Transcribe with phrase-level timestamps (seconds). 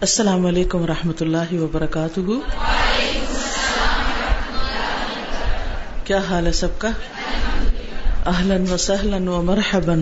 [0.00, 2.20] السلام علیکم و رحمۃ اللہ وبرکاتہ۔
[6.04, 6.90] کیا حال ہے سب کا؟
[8.32, 9.94] اہلن و سہلن و مرحبا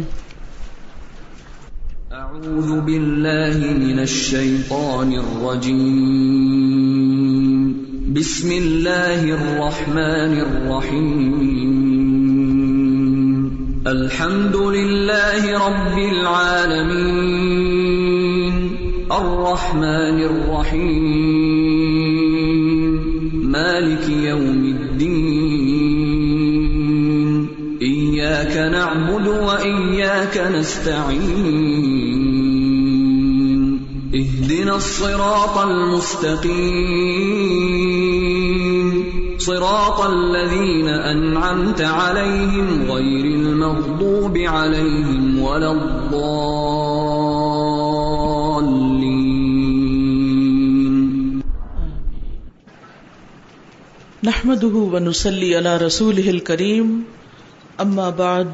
[2.12, 5.84] أعوذ بالله من الشيطان الرجيم
[8.14, 11.70] بسم الله الرحمن الرحيم
[13.86, 17.73] الحمد لله رب العالمين
[19.12, 21.24] الرحمن الرحيم.
[23.52, 25.44] مالك يوم الدين.
[27.82, 31.64] إياك نعبد وإياك نستعين.
[34.14, 37.04] اهدنا الصراط المستقيم.
[39.38, 47.13] صراط الذين أنعمت عليهم غير المغضوب عليهم ولا الضالين.
[54.24, 57.00] نحمده ونصلي على رسوله الكريم.
[57.80, 58.52] اما بعد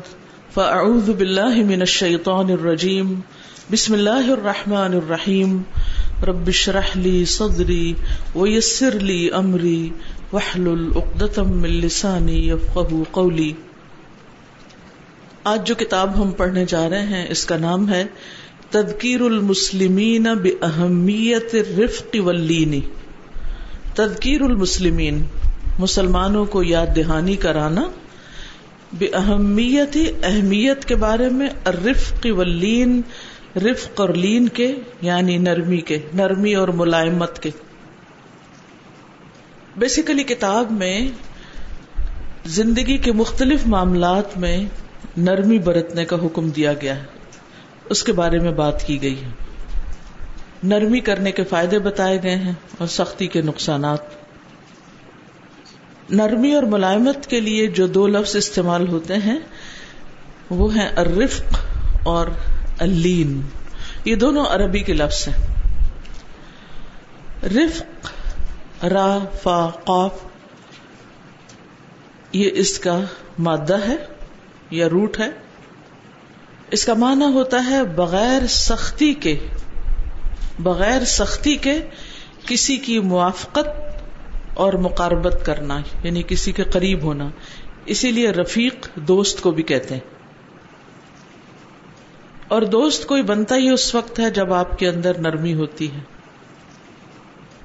[0.54, 3.20] فاعوذ بالله من الشيطان الرجيم.
[3.72, 5.62] بسم الله الرحمن الرحيم.
[6.22, 7.94] رب اشرح لي صدري
[8.34, 9.88] ويسر لي امري
[10.32, 13.52] واحلل عقدة من لساني يفقهوا قولي.
[15.44, 18.04] آج جو کتاب ہم پڑھنے جا رہے ہیں، اس کا نام ہے
[18.70, 22.80] تذکیر المسلمین باہمیت الرفق واللین.
[23.94, 25.22] تذکیر المسلمین.
[25.80, 27.90] مسلمانوں کو یاد دہانی کرانا
[28.92, 33.02] بے اہمیت ہی اہمیت کے بارے میں، الرفق واللین،
[33.56, 37.50] رفق اور لین کے یعنی نرمی کے، نرمی اور ملائمت کے۔
[39.76, 41.08] بیسیکلی کتاب میں،
[42.46, 44.64] زندگی کے مختلف معاملات میں
[45.16, 47.04] نرمی برتنے کا حکم دیا گیا ہے۔
[47.90, 49.28] اس کے بارے میں بات کی گئی ہے۔
[50.62, 54.19] نرمی کرنے کے فائدے بتائے گئے ہیں اور سختی کے نقصانات۔
[56.10, 59.38] نرمی اور ملائمت کے لیے جو دو لفظ استعمال ہوتے ہیں،
[60.50, 61.58] وہ ہیں الرفق
[62.04, 62.26] اور
[62.78, 63.42] اللین
[64.04, 65.46] یہ دونوں عربی کے لفظ ہیں۔
[67.46, 68.10] رفق،
[68.84, 70.12] را، فا، قاف،
[72.32, 73.00] یہ اس کا
[73.38, 73.96] مادہ ہے
[74.70, 75.28] یا روٹ ہے۔
[76.70, 79.38] اس کا معنی ہوتا ہے بغیر سختی کے،
[80.58, 81.80] بغیر سختی کے
[82.46, 83.89] کسی کی موافقت
[84.54, 87.30] اور مقاربت کرنا یعنی کسی کے قریب ہونا،
[87.86, 90.20] اسی لیے رفیق دوست کو بھی کہتے ہیں۔
[92.48, 95.98] اور دوست کوئی بنتا ہی اس وقت ہے جب آپ کے اندر نرمی ہوتی ہے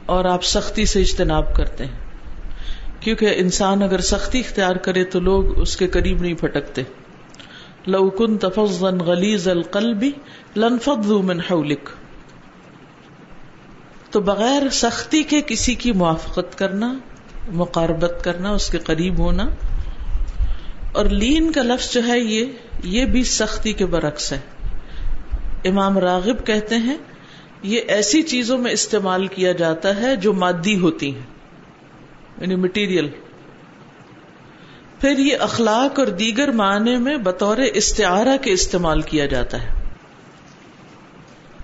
[0.05, 2.05] اور آپ سختی سے اجتناب کرتے ہیں۔
[2.99, 6.81] کیونکہ انسان اگر سختی اختیار کرے تو لوگ اس کے قریب نہیں پھٹکتے۔
[7.87, 10.11] لوکن تفزن غلیز القلبی
[10.55, 11.89] لنفض من حولک۔
[14.15, 16.99] تو بغیر سختی کے کسی کی موافقت کرنا،
[17.51, 19.43] مقاربت کرنا، اس کے قریب ہونا۔
[20.93, 22.45] اور لین کا لفظ جو ہے یہ
[22.83, 24.39] یہ بھی سختی کے برعکس ہے۔
[25.65, 26.97] امام راغب کہتے ہیں،
[27.63, 31.25] یہ ایسی چیزوں میں استعمال کیا جاتا ہے جو مادی ہوتی ہیں
[32.41, 33.09] یعنی مٹیریل
[35.01, 39.84] پھر یہ اخلاق اور دیگر معنی میں بطور استعارہ کے استعمال کیا جاتا ہے۔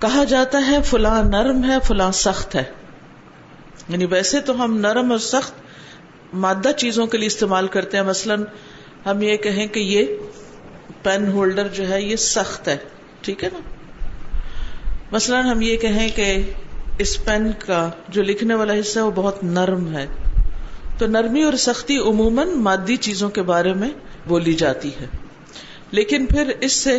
[0.02, 2.62] کہا جاتا ہے فلاں نرم ہے، فلاں سخت ہے۔
[3.88, 5.54] یعنی ویسے تو ہم نرم اور سخت
[6.34, 8.44] مادہ چیزوں کے لیے استعمال کرتے ہیں۔ مثلاً
[9.06, 10.06] ہم یہ کہیں کہ یہ
[11.02, 12.76] پین ہولڈر جو ہے، یہ سخت ہے۔
[13.20, 13.58] ٹھیک ہے نا؟
[15.12, 16.52] مثلاً ہم یہ کہیں کہ
[16.98, 20.06] اس پین کا جو لکھنے والا حصہ ہے، وہ بہت نرم ہے۔
[20.98, 23.90] تو نرمی اور سختی عموماً مادی چیزوں کے بارے میں
[24.26, 25.06] بولی جاتی ہے۔
[25.90, 26.98] لیکن پھر اس سے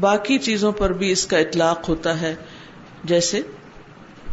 [0.00, 2.34] باقی چیزوں پر بھی اس کا اطلاق ہوتا ہے۔
[3.04, 3.40] جیسے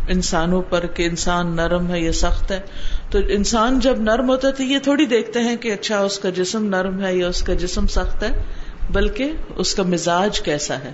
[0.08, 2.62] انسانوں پر کہ انسان نرم ہے یا سخت ہے۔
[3.10, 6.30] تو انسان جب نرم ہوتا ہے تو یہ تھوڑی دیکھتے ہیں کہ اچھا اس کا
[6.30, 8.44] جسم نرم ہے یا اس کا جسم سخت ہے،
[8.90, 10.94] بلکہ اس کا مزاج کیسا ہے۔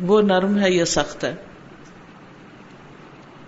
[0.00, 1.34] وہ نرم ہے یا سخت ہے۔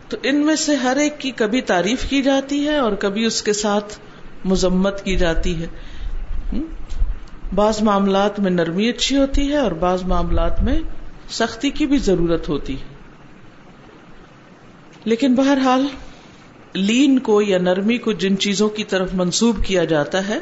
[0.08, 3.42] تو ان میں سے ہر ایک کی کبھی تعریف کی جاتی ہے اور کبھی اس
[3.42, 3.98] کے ساتھ
[4.44, 5.66] مذمت کی جاتی ہے۔
[7.54, 10.80] بعض معاملات میں نرمی اچھی ہوتی ہے اور بعض معاملات میں
[11.28, 12.94] سختی کی بھی ضرورت ہوتی ہے۔
[15.04, 15.86] لیکن بہرحال،
[16.74, 20.38] لین کو یا نرمی کو جن چیزوں کی طرف منسوب کیا جاتا ہے،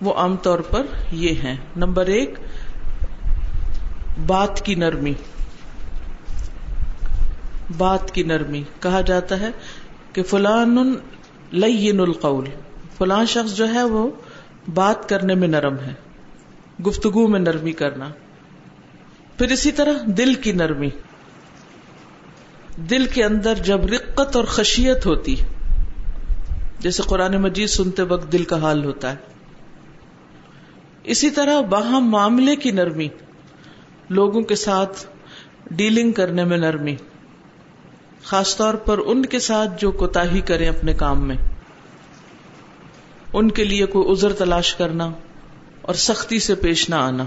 [0.00, 2.38] وہ عام طور پر یہ ہے نمبر ایک،
[4.26, 5.12] بات کی نرمی۔
[7.76, 9.48] بات کی نرمی۔ کہا جاتا ہے
[10.12, 10.94] کہ فلان
[11.52, 12.44] لین القول۔
[12.98, 14.10] فلاں شخص جو ہے وہ
[14.74, 16.07] بات کرنے میں نرم ہے۔
[16.86, 18.08] گفتگو میں نرمی کرنا۔
[19.38, 20.88] پھر اسی طرح دل کی نرمی۔
[22.76, 25.36] دل کے اندر جب رقت اور خشیت ہوتی،
[26.78, 29.16] جیسے قرآن مجید سنتے وقت دل کا حال ہوتا ہے۔
[31.04, 33.08] اسی طرح باہم معاملے کی نرمی،
[34.10, 35.06] لوگوں کے ساتھ
[35.70, 36.96] ڈیلنگ کرنے میں نرمی،
[38.22, 41.36] خاص طور پر ان کے ساتھ جو کوتا کریں اپنے کام میں۔
[43.32, 45.10] ان کے لیے کوئی عذر تلاش کرنا۔
[45.88, 47.24] اور سختی سے پیش نہ آنا۔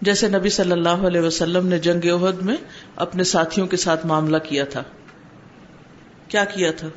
[0.00, 2.56] جیسے نبی صلی اللہ علیہ وسلم نے جنگ عہد میں
[2.96, 4.82] اپنے ساتھیوں کے ساتھ معاملہ کیا تھا۔
[6.28, 6.88] کیا کیا تھا؟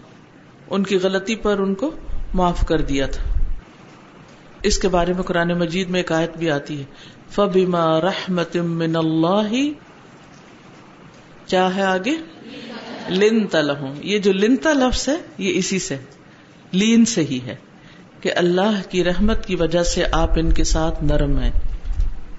[0.69, 1.91] ان کی غلطی پر ان کو
[2.33, 3.23] معاف کر دیا تھا۔
[4.63, 6.83] اس کے بارے میں قرآن مجید میں ایک آیت بھی آتی ہے۔
[7.29, 9.51] فبیما رحمت من اللہ
[11.45, 12.15] کیا ہے آگے؟
[13.09, 15.97] لنتا لہوں یہ جو لنتا لفظ ہے، یہ اسی سے
[16.71, 17.55] لین سے ہی ہے۔
[18.21, 21.51] کہ اللہ کی رحمت کی وجہ سے آپ ان کے ساتھ نرم ہیں۔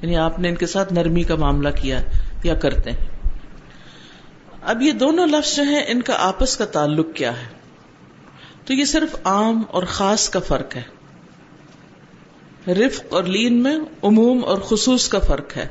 [0.03, 2.01] یعنی آپ نے ان کے ساتھ نرمی کا معاملہ کیا
[2.45, 3.07] یا کرتے ہیں۔
[4.63, 7.47] اب یہ دونوں لفظ جو ہیں، ان کا آپس کا تعلق کیا ہے؟
[8.65, 10.83] تو یہ صرف عام اور خاص کا فرق ہے۔
[12.73, 15.69] رفق اور لین میں عموم اور خصوص کا فرق ہے۔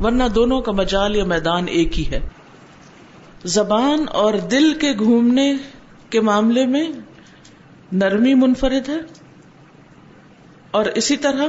[0.00, 2.28] ورنہ دونوں کا مجال یا میدان ایک ہی ہے۔
[3.44, 5.54] زبان اور دل کے گھومنے
[6.10, 6.88] کے معاملے میں
[7.92, 9.00] نرمی منفرد ہے
[10.70, 11.44] اور اسی طرح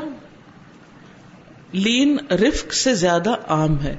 [1.73, 3.95] لین رفق سے زیادہ عام ہے۔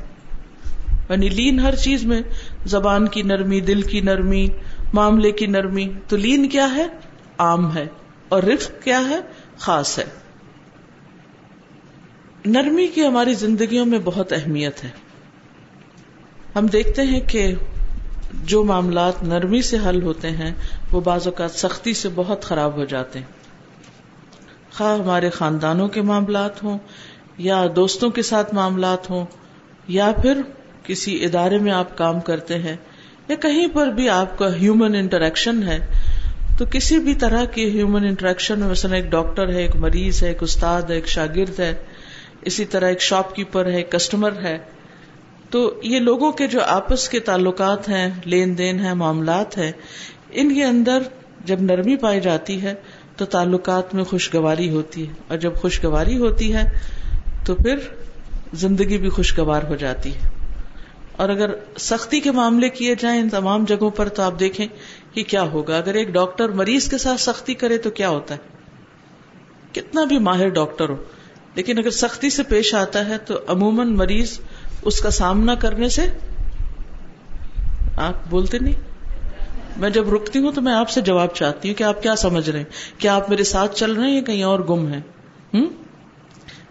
[1.10, 2.22] یعنی لین ہر چیز میں
[2.66, 4.48] زبان کی نرمی، دل کی نرمی،
[4.94, 6.86] معاملے کی نرمی، تو لین کیا ہے؟
[7.38, 7.86] عام ہے۔
[8.28, 9.20] اور رفق کیا ہے؟
[9.58, 10.04] خاص ہے۔
[12.46, 14.90] نرمی کی ہماری زندگیوں میں بہت اہمیت ہے۔
[16.56, 17.54] ہم دیکھتے ہیں کہ
[18.32, 20.52] جو معاملات نرمی سے حل ہوتے ہیں،
[20.92, 23.26] وہ بعض اوقات سختی سے بہت خراب ہو جاتے ہیں۔
[24.72, 26.78] خواہ ہمارے خاندانوں کے معاملات ہوں،
[27.38, 29.26] یا دوستوں کے ساتھ معاملات ہوں،
[29.88, 30.40] یا پھر
[30.82, 32.76] کسی ادارے میں آپ کام کرتے ہیں،
[33.28, 35.86] یا کہیں پر بھی آپ کا ہیومن انٹریکشن ہے،
[36.58, 40.28] تو کسی بھی طرح کی ہیومن انٹریکشن میں مثلا ایک ڈاکٹر ہے، ایک مریض ہے،
[40.28, 41.74] ایک استاد ہے، ایک شاگرد ہے،
[42.42, 44.58] اسی طرح ایک شاپ کیپر ہے، ایک کسٹمر ہے
[45.50, 49.72] تو یہ لوگوں کے جو آپس کے تعلقات ہیں، لین دین ہیں، معاملات ہیں،
[50.30, 51.02] ان کے اندر
[51.44, 52.74] جب نرمی پائی جاتی ہے
[53.16, 56.78] تو تعلقات میں خوشگواری ہوتی ہے۔ اور جب خوشگواری ہوتی ہے
[57.46, 57.76] تو پھر
[58.52, 60.28] زندگی بھی خوشگوار ہو جاتی ہے۔
[61.16, 64.66] اور اگر سختی کے معاملے کیے جائیں ان تمام جگہوں پر تو آپ دیکھیں
[65.14, 68.58] کہ کیا ہوگا۔ اگر ایک ڈاکٹر مریض کے ساتھ سختی کرے تو کیا ہوتا ہے؟
[69.72, 70.96] کتنا بھی ماہر ڈاکٹر ہو،
[71.54, 74.38] لیکن اگر سختی سے پیش آتا ہے تو عموماً مریض
[74.88, 76.02] اس کا سامنا کرنے سے
[77.96, 78.74] آپ بولتے نہیں؟
[79.76, 82.50] میں جب رکتی ہوں تو میں آپ سے جواب چاہتی ہوں کہ آپ کیا سمجھ
[82.50, 85.00] رہے ہیں؟ کیا آپ میرے ساتھ چل رہے ہیں یا کہیں اور گم ہیں؟
[85.54, 85.66] ہوں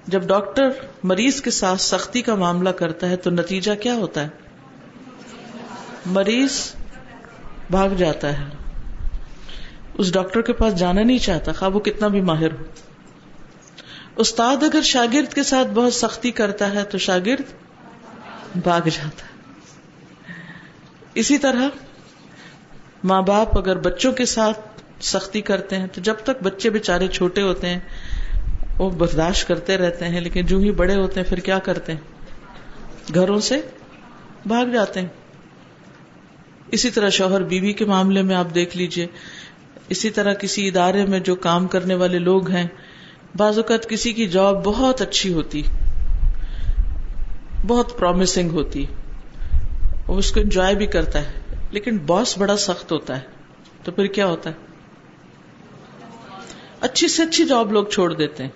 [0.08, 0.70] جب ڈاکٹر
[1.04, 4.28] مریض کے ساتھ سختی کا معاملہ کرتا ہے تو نتیجہ کیا ہوتا ہے؟
[6.06, 6.52] مریض
[7.70, 8.44] بھاگ جاتا ہے۔
[9.98, 12.64] اس ڈاکٹر کے پاس جانا نہیں چاہتا، خواہ وہ کتنا بھی ماہر ہو۔
[14.16, 17.67] استاد اگر شاگرد کے ساتھ بہت سختی کرتا ہے تو شاگرد
[18.64, 19.38] بھاگ جاتا ہے۔
[21.14, 21.70] اسی طرح
[23.04, 24.60] ماں باپ اگر بچوں کے ساتھ
[25.02, 27.80] سختی کرتے ہیں تو جب تک بچے بےچارے چھوٹے ہوتے ہیں،
[28.78, 32.00] وہ برداشت کرتے رہتے ہیں، لیکن جو ہی بڑے ہوتے ہیں، پھر کیا کرتے ہیں؟
[33.14, 33.62] گھروں سے
[34.46, 35.08] بھاگ جاتے ہیں۔
[36.72, 39.08] اسی طرح شوہر بیوی کے معاملے میں آپ دیکھ لیجیے۔
[39.90, 42.68] اسی طرح کسی ادارے میں جو کام کرنے والے لوگ ہیں،
[43.36, 45.64] بعض اوقات کسی کی جاب بہت اچھی ہوتی
[47.68, 48.86] بہت پرومسنگ ہوتی
[50.08, 51.32] وہ اس کو انجوائے بھی کرتا ہے۔
[51.72, 53.22] لیکن باس بڑا سخت ہوتا ہے۔
[53.84, 54.56] تو پھر کیا ہوتا ہے؟
[56.82, 58.50] اچھی سے اچھی جاب لوگ چھوڑ دیتے ہیں۔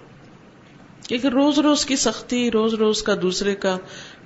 [1.07, 3.77] کیونکہ روز روز کی سختی، روز روز کا دوسرے کا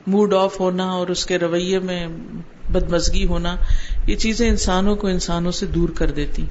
[0.08, 2.08] موڈ آف ہونا اور اس کے رویے میں
[2.72, 3.56] بدمزگی ہونا،
[4.08, 6.46] یہ چیزیں انسانوں کو انسانوں سے دور کر دیتی۔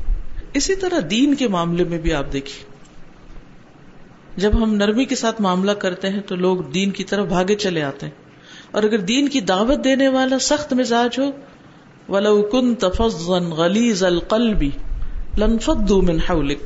[0.55, 2.74] اسی طرح دین کے معاملے میں بھی آپ دیکھیے
[4.37, 7.83] جب ہم نرمی کے ساتھ معاملہ کرتے ہیں تو لوگ دین کی طرف بھاگے چلے
[7.83, 8.13] آتے ہیں۔
[8.71, 11.31] اور اگر دین کی دعوت دینے والا سخت مزاج ہو،
[12.09, 14.65] ولو كنت فظا غليظ القلب
[15.39, 16.63] لانفضوا من حولك۔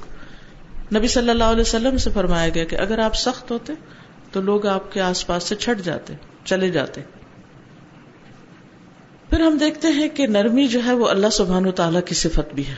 [0.94, 3.72] نبی صلی اللہ علیہ وسلم سے فرمایا گیا کہ اگر آپ سخت ہوتے
[4.32, 7.00] تو لوگ آپ کے آس پاس سے چھٹ جاتے، چلے جاتے۔
[9.30, 12.54] پھر ہم دیکھتے ہیں کہ نرمی جو ہے وہ اللہ سبحان و تعالیٰ کی صفت
[12.54, 12.74] بھی ہے۔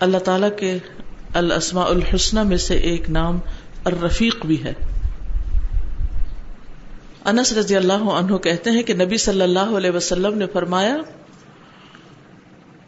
[0.00, 0.78] اللہ تعالیٰ کے
[1.34, 3.38] الاسماء الحسنہ میں سے ایک نام
[3.84, 4.72] الرفیق بھی ہے۔
[7.24, 10.96] انس رضی اللہ عنہ کہتے ہیں کہ نبی صلی اللہ علیہ وسلم نے فرمایا،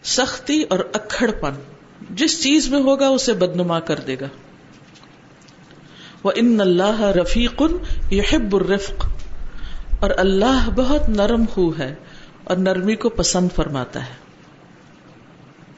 [0.05, 1.53] سختی اور اکڑ پن
[2.11, 4.27] جس چیز میں ہوگا اسے بدنما کر دے گا۔
[6.23, 7.63] وہ ان اللہ رفیق
[8.11, 9.07] یحب الرفق۔
[10.01, 11.95] اور اللہ بہت نرم خو ہے
[12.45, 14.24] اور نرمی کو پسند فرماتا ہے۔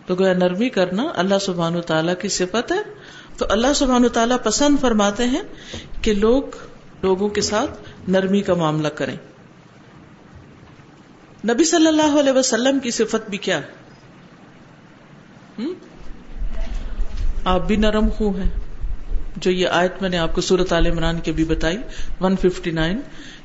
[0.06, 2.82] تو گویا نرمی کرنا اللہ سبحان و تعالیٰ کی صفت ہے۔
[3.38, 5.42] تو اللہ سبحان تعالیٰ پسند فرماتے ہیں
[6.02, 6.42] کہ لوگ
[7.02, 9.16] لوگوں کے ساتھ نرمی کا معاملہ کریں۔
[11.48, 13.86] نبی صلی اللہ علیہ وسلم کی صفت بھی کیا؟ ہے
[17.44, 18.50] آپ بھی نرم خو ہیں۔
[19.36, 21.78] جو یہ آیت میں نے آپ کو سورت عال عمران کی بھی بتائی
[22.20, 23.00] 159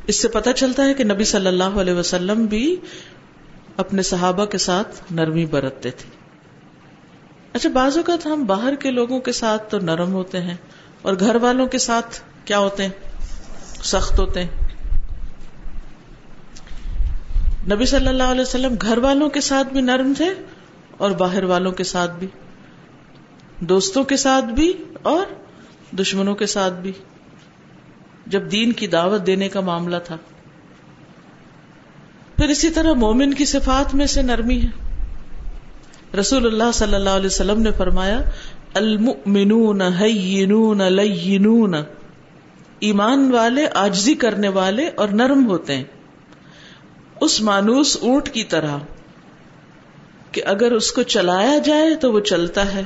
[0.08, 2.76] اس سے پتا چلتا ہے کہ نبی صلی اللہ علیہ وسلم بھی
[3.78, 6.21] اپنے صحابہ کے ساتھ نرمی برتتے تھے۔
[7.54, 10.56] اچھا بعض اوقات ہم باہر کے لوگوں کے ساتھ تو نرم ہوتے ہیں،
[11.02, 12.92] اور گھر والوں کے ساتھ کیا ہوتے ہیں؟
[13.84, 14.50] سخت ہوتے ہیں۔
[17.74, 20.30] نبی صلی اللہ علیہ وسلم گھر والوں کے ساتھ بھی نرم تھے
[20.98, 22.28] اور باہر والوں کے ساتھ بھی۔
[23.60, 25.26] دوستوں کے ساتھ بھی اور
[25.96, 26.92] دشمنوں کے ساتھ بھی۔
[28.28, 30.18] جب دین کی دعوت دینے کا معاملہ تھا۔
[32.36, 34.81] پھر اسی طرح مومن کی صفات میں سے نرمی ہے۔
[36.20, 38.22] رسول اللہ صلی اللہ علیہ وسلم نے فرمایا،
[38.74, 41.76] المؤمنون حینون لینون۔
[42.80, 45.84] ایمان والے، آجزی کرنے والے اور نرم ہوتے ہیں۔
[47.22, 48.78] اس مانوس اونٹ کی طرح
[50.32, 52.84] کہ اگر اس کو چلایا جائے تو وہ چلتا ہے۔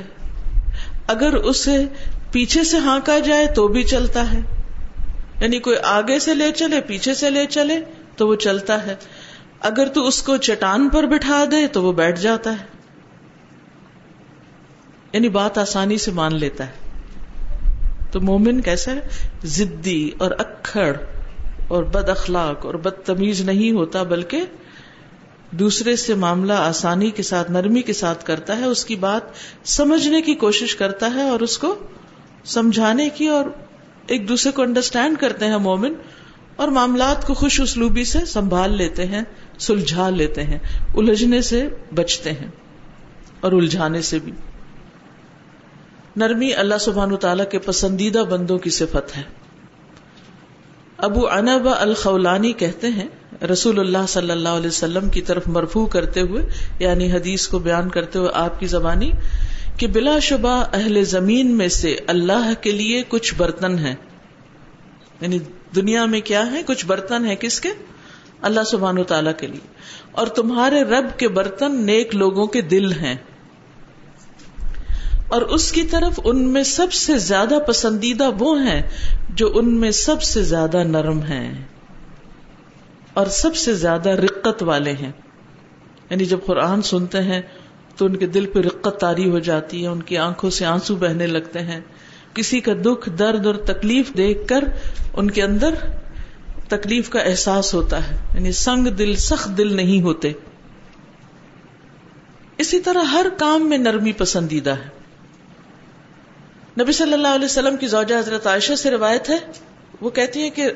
[1.06, 1.86] اگر اسے
[2.30, 4.40] پیچھے سے ہانکا جائے تو بھی چلتا ہے۔
[5.40, 7.80] یعنی کوئی آگے سے لے چلے، پیچھے سے لے چلے
[8.16, 8.94] تو وہ چلتا ہے۔
[9.60, 12.75] اگر تو اس کو چٹان پر بٹھا دے تو وہ بیٹھ جاتا ہے۔
[15.16, 16.72] یعنی بات آسانی سے مان لیتا ہے۔
[18.10, 19.00] تو مومن کیسا ہے؟
[19.44, 20.96] زدی اور اکھڑ
[21.68, 24.42] اور بد اخلاق اور بدتمیز نہیں ہوتا، بلکہ
[25.50, 29.22] دوسرے سے معاملہ آسانی کے ساتھ، نرمی کے ساتھ کرتا ہے، اس کی بات
[29.68, 31.74] سمجھنے کی کوشش کرتا ہے اور اس کو
[32.44, 33.44] سمجھانے کی اور
[34.06, 35.92] ایک دوسرے کو انڈرسٹینڈ کرتے ہیں مومن
[36.56, 39.22] اور معاملات کو خوش اسلوبی سے سنبھال لیتے ہیں،
[39.58, 40.58] سلجھا لیتے ہیں،
[40.94, 42.48] الجھنے سے بچتے ہیں
[43.40, 44.32] اور الجھانے سے بھی۔
[46.16, 49.22] نرمی اللہ سبحان تعالیٰ کے پسندیدہ بندوں کی صفت ہے۔
[50.96, 56.20] ابو انب الخولانی کہتے ہیں، رسول اللہ صلی اللہ علیہ وسلم کی طرف مرفو کرتے
[56.20, 56.46] ہوئے
[56.78, 59.10] یعنی حدیث کو بیان کرتے ہوئے آپ کی زبانی،
[59.76, 63.94] کہ بلا شبہ اہل زمین میں سے اللہ کے لیے کچھ برتن ہیں۔
[65.20, 65.38] یعنی
[65.76, 67.68] دنیا میں کیا ہے کچھ برتن ہے کس کے؟
[68.42, 69.66] اللہ سبحان و تعالی کے لیے۔
[70.12, 73.14] اور تمہارے رب کے برتن نیک لوگوں کے دل ہیں۔
[75.28, 78.82] اور اس کی طرف ان میں سب سے زیادہ پسندیدہ وہ ہیں
[79.30, 81.64] جو ان میں سب سے زیادہ نرم ہیں
[83.14, 85.12] اور سب سے زیادہ رقت والے ہیں۔
[86.10, 87.42] یعنی جب قرآن سنتے ہیں
[87.96, 90.96] تو ان کے دل پہ رقت تاری ہو جاتی ہے، ان کی آنکھوں سے آنسو
[90.96, 91.80] بہنے لگتے ہیں۔
[92.34, 94.64] کسی کا دکھ، درد اور تکلیف دیکھ کر
[95.14, 95.74] ان کے اندر
[96.68, 100.32] تکلیف کا احساس ہوتا ہے۔ یعنی سنگ دل، سخت دل نہیں ہوتے۔
[102.58, 104.95] اسی طرح ہر کام میں نرمی پسندیدہ ہے۔
[106.80, 109.38] نبی صلی اللہ علیہ وسلم کی زوجہ حضرت عائشہ سے روایت ہے،
[110.00, 110.70] وہ کہتی ہیں کہ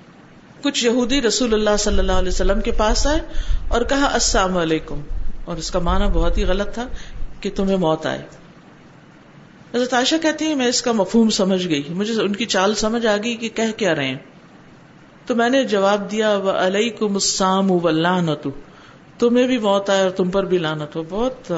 [0.63, 3.21] کچھ یہودی رسول اللہ صلی اللہ علیہ وسلم کے پاس آئے
[3.69, 5.01] اور کہا، السلام علیکم۔
[5.45, 6.89] اور اس کا معنی بہت ہی غلط تھا
[7.41, 8.23] کہ تمہیں موت آئے
[9.75, 13.07] حضرت عائشہ کہتی ہیں، میں اس کا مفہوم سمجھ گئی۔ مجھے ان کی چال سمجھ
[13.07, 14.19] آ گئی کہ کہہ کیا رہے ہیں۔
[15.27, 18.51] تو میں نے جواب دیا وہ علیہ کو
[19.19, 21.53] تمہیں بھی موت آئے اور تم پر بھی لانت ہو۔ بہت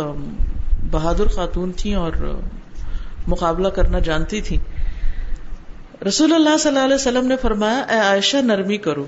[0.91, 2.13] بہادر خاتون تھی اور
[3.26, 4.59] مقابلہ کرنا جانتی تھی
[6.09, 9.05] رسول اللہ صلی اللہ علیہ وسلم نے فرمایا، اے عائشہ، نرمی کرو۔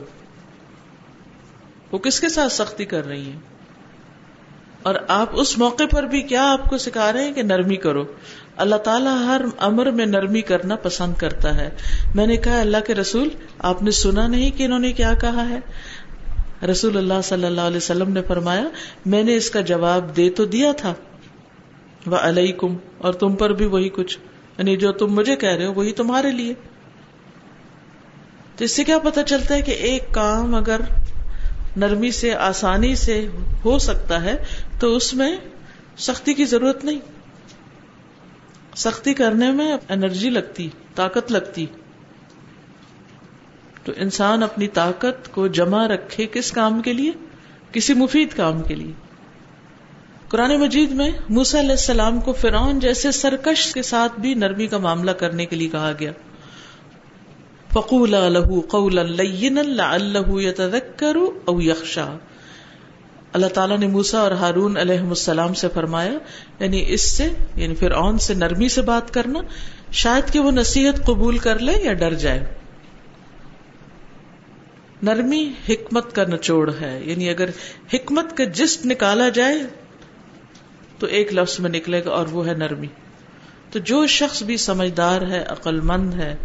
[1.92, 3.40] وہ کس کے ساتھ سختی کر رہی ہیں؟
[4.82, 8.04] اور آپ اس موقع پر بھی کیا آپ کو سکھا رہے ہیں کہ نرمی کرو؟
[8.56, 11.70] اللہ تعالیٰ ہر امر میں نرمی کرنا پسند کرتا ہے۔
[12.14, 13.28] میں نے کہا، اللہ کے رسول،
[13.58, 15.58] آپ نے سنا نہیں کہ انہوں نے کیا کہا ہے۔
[16.66, 18.64] رسول اللہ صلی اللہ علیہ وسلم نے فرمایا،
[19.06, 20.94] میں نے اس کا جواب دے تو دیا تھا۔
[22.06, 24.18] وہ علیکم اور تم پر بھی وہی کچھ۔
[24.58, 26.54] یعنی جو تم مجھے کہہ رہے ہو، وہی تمہارے لیے۔
[28.56, 30.80] تو اس سے کیا پتا چلتا ہے کہ ایک کام اگر
[31.76, 33.28] نرمی سے، آسانی سے
[33.64, 34.44] ہو سکتا ہے،
[34.80, 35.36] تو اس میں
[35.96, 36.98] سختی کی ضرورت نہیں۔
[38.76, 41.66] سختی کرنے میں انرجی لگتی، طاقت لگتی۔
[43.84, 47.12] تو انسان اپنی طاقت کو جمع رکھے کس کام کے لیے؟
[47.72, 48.92] کسی مفید کام کے لیے۔
[50.34, 54.78] قرآن مجید میں موسی علیہ السلام کو فرعون جیسے سرکش کے ساتھ بھی نرمی کا
[54.78, 56.12] معاملہ کرنے کے لیے کہا گیا۔
[57.72, 62.16] فقولا له قولا لینا لعله يتذكر او يخشى
[63.32, 66.12] اللہ تعالیٰ نے موسا اور ہارون علیہ السلام سے فرمایا
[66.60, 69.40] یعنی اس سے یعنی فرعون سے نرمی سے بات کرنا،
[69.92, 72.46] شاید کہ وہ نصیحت قبول کر لے یا ڈر جائے۔
[75.02, 77.48] نرمی حکمت کا نچوڑ ہے یعنی اگر
[77.94, 79.83] حکمت کا جسٹ نکالا جائے
[81.04, 82.86] تو ایک لفظ میں نکلے گا اور وہ ہے نرمی۔
[83.70, 86.36] تو جو شخص بھی سمجھدار ہے عقل مند ہے،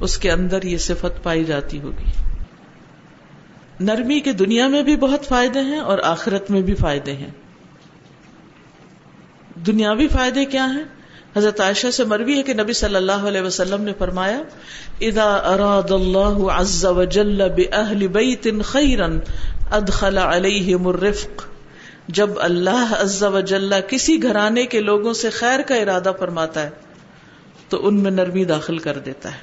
[0.00, 2.10] اس کے اندر یہ صفت پائی جاتی ہوگی۔
[3.80, 7.30] نرمی کے دنیا میں بھی بہت فائدے ہیں اور آخرت میں بھی فائدے ہیں۔
[9.66, 10.84] دنیاوی فائدے کیا ہیں؟
[11.36, 14.42] حضرت عائشہ سے مروی ہے کہ نبی صلی اللہ علیہ وسلم نے فرمایا،
[15.00, 19.06] اذا اراد اللہ عز وجل باہل بیت خیرا،
[19.70, 21.53] ادخل علیہم الرفق.
[22.08, 26.70] جب اللہ عز وجل کسی گھرانے کے لوگوں سے خیر کا ارادہ فرماتا ہے،
[27.68, 29.38] تو ان میں نرمی داخل کر دیتا ہے۔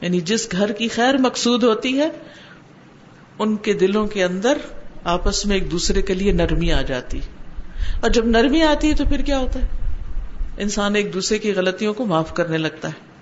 [0.00, 2.08] یعنی جس گھر کی خیر مقصود ہوتی ہے،
[3.38, 4.58] ان کے دلوں کے اندر
[5.04, 7.20] آپس میں ایک دوسرے کے لیے نرمی آ جاتی۔
[8.00, 9.68] اور جب نرمی آتی ہے تو پھر کیا ہوتا ہے؟
[10.58, 13.13] انسان ایک دوسرے کی غلطیوں کو معاف کرنے لگتا ہے۔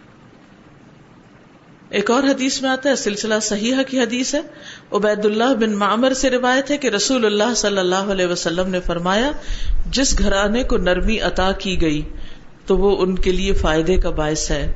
[1.92, 4.40] ایک اور حدیث میں آتا ہے، سلسلہ صحیح کی حدیث ہے۔
[4.92, 8.80] عبید اللہ بن معمر سے روایت ہے کہ رسول اللہ صلی اللہ علیہ وسلم نے
[8.80, 9.32] فرمایا،
[9.90, 12.02] جس گھرانے کو نرمی عطا کی گئی،
[12.66, 14.72] تو وہ ان کے لیے فائدے کا باعث ہے۔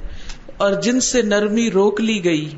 [0.56, 2.50] اور جن سے نرمی روک لی گئی،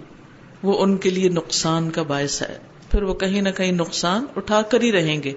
[0.62, 2.58] وہ ان کے لیے نقصان کا باعث ہے۔
[2.90, 5.32] پھر وہ کہیں نہ کہیں نقصان اٹھا کر ہی رہیں گے۔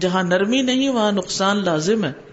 [0.00, 2.27] جہاں نرمی نہیں، وہاں نقصان لازم ہے۔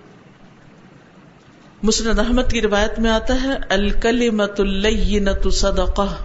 [1.86, 6.15] مسند احمد کی روایت میں آتا ہے الکلمت الینت صدقہ۔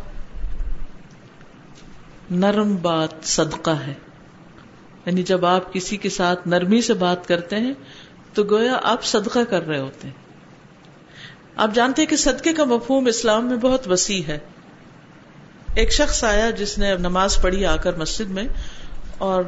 [2.31, 3.95] نرم بات صدقہ ہے۔
[5.07, 7.73] یعنی جب آپ کسی کے ساتھ نرمی سے بات کرتے ہیں،
[8.35, 10.15] تو گویا آپ صدقہ کر رہے ہوتے ہیں۔
[11.57, 14.39] آپ جانتے ہیں کہ صدقے کا مفہوم اسلام میں بہت وسیع ہے۔
[15.75, 18.45] ایک شخص آیا جس نے نماز پڑھی آ کر مسجد میں،
[19.19, 19.45] اور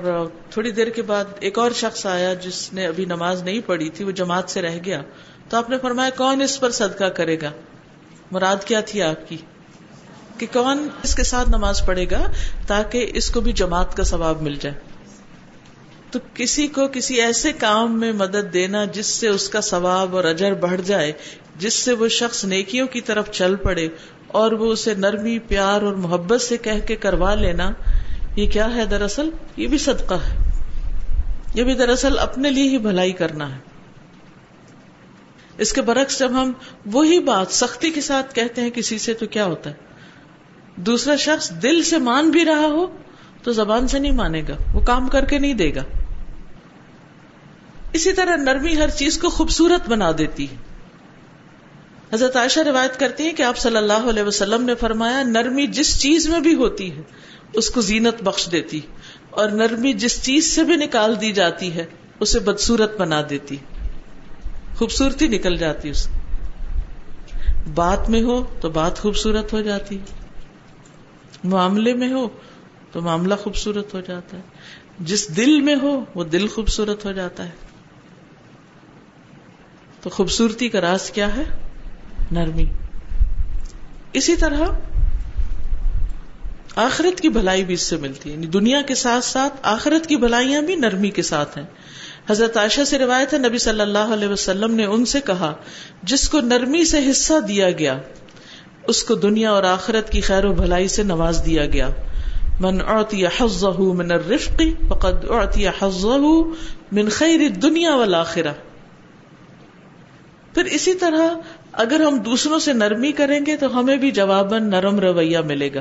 [0.50, 4.04] تھوڑی دیر کے بعد ایک اور شخص آیا جس نے ابھی نماز نہیں پڑھی تھی،
[4.04, 5.02] وہ جماعت سے رہ گیا۔
[5.52, 7.50] تو آپ نے فرمایا، کون اس پر صدقہ کرے گا؟
[8.30, 9.36] مراد کیا تھی آپ کی؟
[10.38, 12.26] کہ کون اس کے ساتھ نماز پڑھے گا
[12.66, 14.74] تاکہ اس کو بھی جماعت کا ثواب مل جائے؟
[16.10, 20.24] تو کسی کو کسی ایسے کام میں مدد دینا جس سے اس کا ثواب اور
[20.24, 21.12] اجر بڑھ جائے،
[21.56, 23.88] جس سے وہ شخص نیکیوں کی طرف چل پڑے
[24.26, 27.72] اور وہ اسے نرمی، پیار اور محبت سے کہہ کے کروا لینا،
[28.36, 30.36] یہ کیا ہے دراصل؟ یہ بھی صدقہ ہے۔
[31.54, 33.71] یہ بھی دراصل اپنے لیے ہی بھلائی کرنا ہے۔
[35.58, 36.52] اس کے برعکس جب ہم
[36.86, 39.74] وہی بات سختی کے ساتھ کہتے ہیں کسی سے تو کیا ہوتا ہے؟
[40.76, 42.86] دوسرا شخص دل سے مان بھی رہا ہو
[43.42, 45.82] تو زبان سے نہیں مانے گا، وہ کام کر کے نہیں دے گا۔
[47.92, 50.56] اسی طرح نرمی ہر چیز کو خوبصورت بنا دیتی ہے۔
[52.12, 56.00] حضرت عائشہ روایت کرتی ہے کہ آپ صلی اللہ علیہ وسلم نے فرمایا، نرمی جس
[56.00, 57.02] چیز میں بھی ہوتی ہے،
[57.52, 58.80] اس کو زینت بخش دیتی
[59.30, 61.84] اور نرمی جس چیز سے بھی نکال دی جاتی ہے،
[62.20, 63.56] اسے بدسورت بنا دیتی
[64.76, 66.08] خوبصورتی نکل جاتی اس
[67.74, 69.98] بات میں ہو تو بات خوبصورت ہو جاتی
[71.44, 72.28] معاملے میں ہو
[72.92, 74.42] تو معاملہ خوبصورت ہو جاتا ہے۔
[75.00, 77.50] جس دل میں ہو وہ دل خوبصورت ہو جاتا ہے۔
[80.00, 81.42] تو خوبصورتی کا راز کیا ہے؟
[82.30, 82.64] نرمی۔
[84.12, 84.60] اسی طرح
[86.76, 90.16] آخرت کی بھلائی بھی اس سے ملتی ہے۔ یعنی دنیا کے ساتھ ساتھ آخرت کی
[90.16, 91.66] بھلائیاں بھی نرمی کے ساتھ ہیں۔
[92.30, 95.54] حضرت عائشہ سے روایت ہے، نبی صلی اللہ علیہ وسلم نے ان سے کہا،
[96.02, 97.98] جس کو نرمی سے حصہ دیا گیا،
[98.88, 101.88] اس کو دنیا اور آخرت کی خیر و بھلائی سے نواز دیا گیا۔
[102.60, 106.30] من اعطی حظه من الرفق فقد اعطی حظه
[106.92, 108.52] من خیر الدنیا والآخرہ۔
[110.54, 111.28] پھر اسی طرح
[111.72, 115.80] اگر ہم دوسروں سے نرمی کریں گے تو ہمیں بھی جواباً نرم رویہ ملے گا۔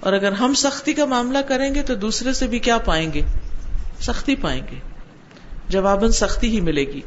[0.00, 3.22] اور اگر ہم سختی کا معاملہ کریں گے تو دوسرے سے بھی کیا پائیں گے؟
[4.00, 4.89] سختی پائیں گے۔
[5.70, 7.00] جواباً سختی ہی ملے گی۔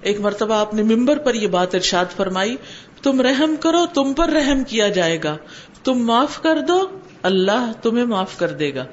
[0.00, 2.56] ایک مرتبہ آپ نے ممبر پر یہ بات ارشاد فرمائی،
[3.02, 5.36] تم رحم کرو، تم پر رحم کیا جائے گا۔
[5.84, 8.84] تم معاف کر دو، اللہ تمہیں معاف کر دے گا۔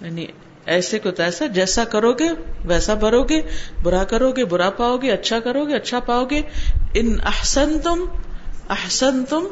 [0.00, 0.26] یعنی
[0.66, 2.28] ایسے کو تیسا، جیسا کرو گے
[2.64, 3.42] ویسا بھرو گے
[3.82, 6.42] برا کرو گے برا پاؤ گے اچھا کرو گے اچھا پاؤ گے
[6.94, 8.04] ان احسن تم
[8.68, 9.44] احسن تم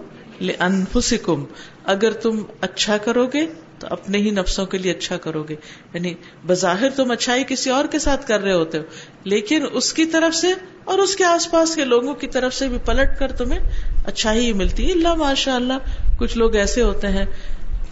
[0.59, 1.45] انفسکم
[1.85, 3.47] اگر تم اچھا کرو گے
[3.79, 5.55] تو اپنے ہی نفسوں کے لیے اچھا کرو گے۔
[5.95, 6.15] یعنی
[6.47, 8.83] بظاہر تم اچھائی کسی اور کے ساتھ کر رہے ہوتے ہو،
[9.25, 10.49] لیکن اس کی طرف سے
[10.85, 13.61] اور اس کے آس پاس کے لوگوں کی طرف سے بھی پلٹ کر تمہیں
[14.07, 15.73] اچھائی ہی ملتی ہے۔ اللہ ماشاء اللہ،
[16.19, 17.27] کچھ لوگ ایسے ہوتے ہیں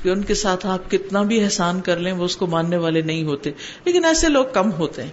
[0.02, 3.00] کہ ان کے ساتھ آپ کتنا بھی احسان کر لیں، وہ اس کو ماننے والے
[3.00, 3.50] نہیں ہوتے۔
[3.84, 5.10] لیکن ایسے لوگ کم ہوتے ہیں۔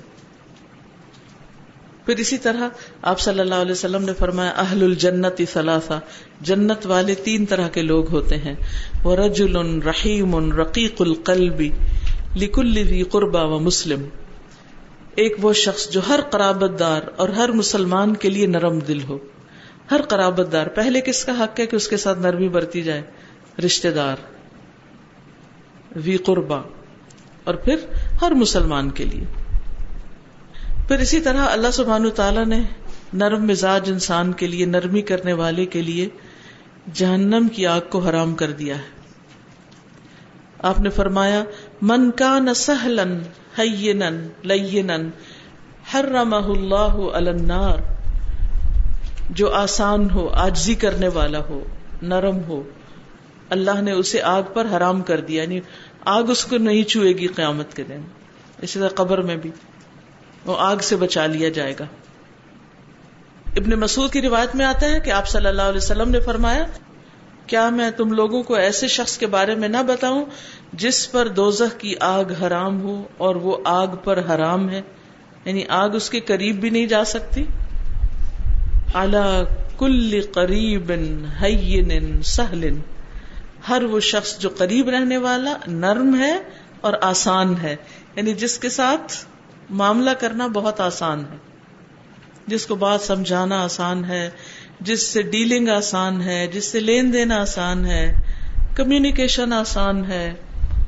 [2.06, 2.70] پھر اسی طرح
[3.02, 6.00] آپ صلی اللہ علیہ وسلم نے فرمایا، اہل الجنت ثلاثہ۔
[6.42, 8.56] جنت والے تین طرح کے لوگ ہوتے ہیں۔
[9.04, 9.16] وہ
[9.86, 11.62] رحیم رقیق القلب
[12.42, 14.06] لکل قربا و مسلم
[15.16, 19.18] ایک وہ شخص جو ہر قرابت دار اور ہر مسلمان کے لیے نرم دل ہو۔
[19.92, 23.02] ہر قرابت دار، پہلے کس کا حق ہے کہ اس کے ساتھ نرمی برتی جائے؟
[23.66, 24.16] رشتے دار۔
[25.96, 26.62] وی قربا
[27.44, 27.76] اور پھر
[28.22, 29.43] ہر مسلمان کے لیے۔
[30.88, 32.62] پھر اسی طرح اللہ سبحان تعالیٰ نے
[33.14, 36.10] نرم مزاج انسان کے لیے، نرمی کرنے والے کے لیے
[36.94, 39.02] جہنم کی آگ کو حرام کر دیا ہے۔
[40.60, 41.44] آپ نے فرمایا،
[41.82, 43.20] من کا نہ سہلن
[44.44, 45.10] لینن
[45.94, 47.76] حرمہ اللہ النار
[49.30, 51.64] جو آسان ہو، آجزی کرنے والا ہو،
[52.02, 52.64] نرم ہو،
[53.50, 55.60] اللہ نے اسے آگ پر حرام کر دیا یعنی
[56.06, 58.02] آگ اس کو نہیں چوئے گی قیامت کے دن۔
[58.62, 59.52] اسی طرح قبر میں بھی۔
[60.46, 61.86] وہ آگ سے بچا لیا جائے گا۔
[63.56, 66.66] ابن مسعود کی روایت میں آتا ہے کہ آپ صلی اللہ علیہ وسلم نے فرمایا،
[67.48, 70.26] کیا میں تم لوگوں کو ایسے شخص کے بارے میں نہ بتاؤں
[70.74, 74.82] جس پر دوزخ کی آگ حرام ہو اور وہ آگ پر حرام ہے؟
[75.46, 77.46] یعنی آگ اس کے قریب بھی نہیں جا سکتی؟
[78.94, 79.44] اعلی
[79.78, 80.92] کل قریب
[82.24, 82.80] سہلن
[83.70, 86.38] ہر وہ شخص جو قریب رہنے والا نرم ہے
[86.82, 87.76] اور آسان ہے
[88.16, 89.26] یعنی جس کے ساتھ
[89.74, 91.38] معاملہ کرنا بہت آسان ہے۔
[92.48, 94.30] جس کو بات سمجھانا آسان ہے،
[94.80, 98.22] جس سے ڈیلنگ آسان ہے، جس سے لین دین آسان ہے،
[98.76, 100.34] کمیونیکیشن آسان ہے۔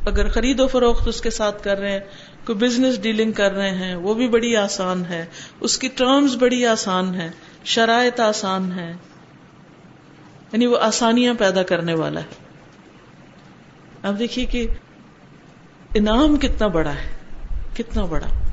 [0.05, 1.99] اگر خرید و فروخت اس کے ساتھ کر رہے ہیں،
[2.45, 5.25] کوئی بزنس ڈیلنگ کر رہے ہیں، وہ بھی بڑی آسان ہے۔
[5.59, 7.29] اس کی ٹرمز بڑی آسان ہے
[7.63, 8.93] شرائط آسان ہے
[10.51, 12.45] یعنی وہ آسانیاں پیدا کرنے والا ہے۔
[14.03, 14.67] اب دیکھیے کہ
[15.93, 17.15] انعام کتنا بڑا ہے۔
[17.77, 18.44] کتنا بڑا۔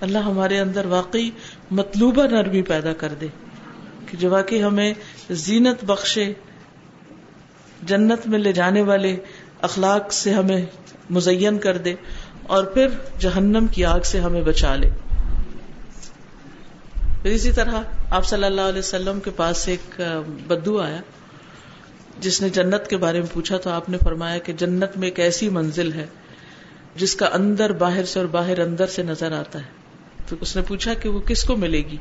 [0.00, 1.30] اللہ ہمارے اندر واقعی
[1.70, 3.26] مطلوبہ نرمی پیدا کر دے
[4.06, 4.94] کہ جو واقعی ہمیں
[5.30, 6.32] زینت بخشے،
[7.82, 9.16] جنت میں لے جانے والے
[9.60, 10.66] اخلاق سے ہمیں
[11.10, 11.94] مزین کر دے
[12.42, 14.90] اور پھر جہنم کی آگ سے ہمیں بچا لے۔
[17.22, 20.00] پھر اسی طرح آپ صلی اللہ علیہ وسلم کے پاس ایک
[20.46, 21.00] بدو آیا
[22.20, 25.20] جس نے جنت کے بارے میں پوچھا تو آپ نے فرمایا کہ جنت میں ایک
[25.20, 26.06] ایسی منزل ہے
[26.96, 29.79] جس کا اندر باہر سے اور باہر اندر سے نظر آتا ہے۔
[30.30, 31.96] تو اس نے پوچھا کہ وہ کس کو ملے گی؟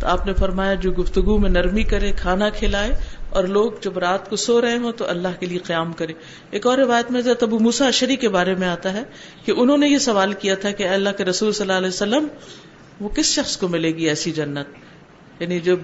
[0.00, 2.90] تو آپ نے فرمایا، جو گفتگو میں نرمی کرے، کھانا کھلائے
[3.30, 6.12] اور لوگ جب رات کو سو رہے ہوں تو اللہ کے لیے قیام کرے۔
[6.50, 9.02] ایک اور روایت میں ابو موسا اشری کے بارے میں آتا ہے
[9.44, 12.26] کہ انہوں نے یہ سوال کیا تھا کہ اللہ کے رسول صلی اللہ علیہ وسلم،
[13.00, 14.66] وہ کس شخص کو ملے گی ایسی جنت؟
[15.42, 15.76] یعنی جو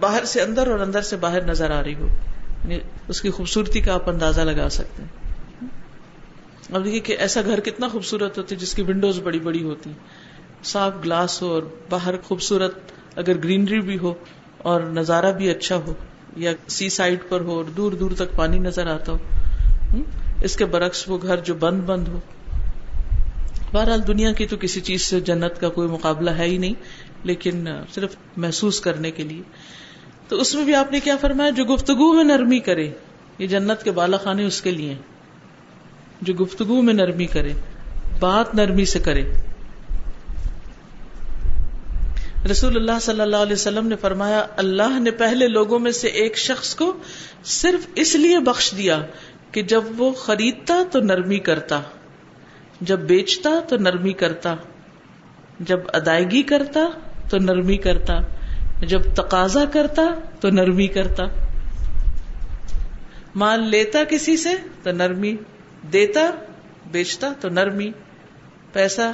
[0.00, 2.06] باہر سے اندر اور اندر سے باہر نظر آ رہی ہو
[2.64, 5.24] یعنی اس کی خوبصورتی کا آپ اندازہ لگا سکتے ہیں۔
[6.74, 9.90] اب دیکھیے کہ ایسا گھر کتنا خوبصورت ہوتا ہے جس کی ونڈوز بڑی بڑی ہوتی
[10.64, 12.74] صاف گلاس ہو اور باہر خوبصورت
[13.16, 14.14] اگر گرینری بھی ہو
[14.58, 15.94] اور نظارہ بھی اچھا ہو
[16.36, 19.18] یا سی سائڈ پر ہو اور دور دور تک پانی نظر آتا ہو
[20.42, 22.20] اس کے برعکس وہ گھر جو بند بند ہو۔
[23.72, 26.74] بہرحال دنیا کی تو کسی چیز سے جنت کا کوئی مقابلہ ہے ہی نہیں،
[27.24, 29.42] لیکن صرف محسوس کرنے کے لیے۔
[30.28, 32.90] تو اس میں بھی آپ نے کیا فرمایا؟ جو گفتگو میں نرمی کرے،
[33.38, 34.94] یہ جنت کے بالا خانے اس کے لیے
[36.22, 37.52] جو گفتگو میں نرمی کرے،
[38.20, 39.24] بات نرمی سے کرے۔
[42.50, 46.38] رسول اللہ صلی اللہ علیہ وسلم نے فرمایا، اللہ نے پہلے لوگوں میں سے ایک
[46.38, 46.92] شخص کو
[47.44, 49.00] صرف اس لیے بخش دیا
[49.50, 51.80] کہ جب وہ خریدتا تو نرمی کرتا،
[52.80, 54.54] جب بیچتا تو نرمی کرتا،
[55.60, 56.80] جب ادائیگی کرتا
[57.30, 58.14] تو نرمی کرتا،
[58.86, 60.02] جب تقاضا کرتا
[60.40, 61.24] تو نرمی کرتا۔
[63.34, 64.50] مال لیتا کسی سے
[64.82, 65.36] تو نرمی،
[65.92, 66.30] دیتا،
[66.90, 67.90] بیچتا تو نرمی،
[68.72, 69.12] پیسہ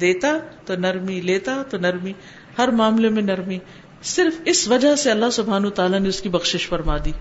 [0.00, 2.12] دیتا تو نرمی، لیتا تو نرمی۔
[2.58, 3.58] ہر معاملے میں نرمی۔
[4.02, 7.12] صرف اس وجہ سے اللہ سبحان تعالیٰ نے اس کی بخش فرما دی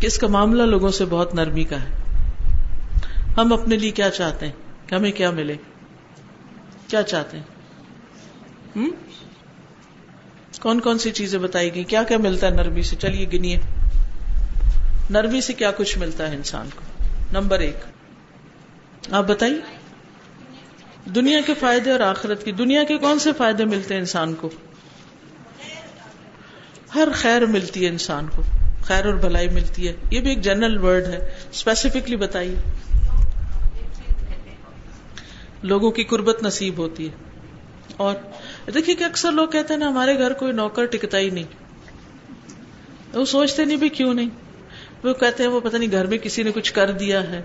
[0.00, 1.98] کہ اس کا معاملہ لوگوں سے بہت نرمی کا ہے۔
[3.36, 4.52] ہم اپنے لیے کیا چاہتے ہیں؟
[4.86, 5.56] کہ ہمیں کیا ملے؟
[6.88, 7.44] کیا چاہتے ہیں؟
[10.60, 13.58] کون کون سی چیزیں بتائی گئی کیا کیا ملتا ہے نرمی سے؟ چلیے، گنیے۔
[15.10, 17.76] نرمی سے کیا کچھ ملتا ہے انسان کو؟ نمبر ایک۔
[19.10, 19.77] آپ بتائیے۔
[21.14, 24.50] دنیا کے فائدے اور آخرت کی دنیا کے کون سے فائدے ملتے ہیں انسان کو؟
[26.94, 28.42] ہر خیر ملتی ہے انسان کو،
[28.82, 32.54] خیر اور بھلائی ملتی ہے۔ یہ بھی ایک جنرل ورڈ ہے اسپیسیفکلی بتائیے۔
[35.62, 37.14] لوگوں کی قربت نصیب ہوتی ہے۔
[37.96, 38.14] اور
[38.74, 41.44] دیکھیے کہ اکثر لوگ کہتے ہیں نا، ہمارے گھر کوئی نوکر ٹکتا ہی نہیں۔
[43.14, 44.28] وہ سوچتے نہیں بھی کیوں نہیں؟
[45.04, 47.42] وہ کہتے ہیں، وہ پتہ نہیں گھر میں کسی نے کچھ کر دیا ہے۔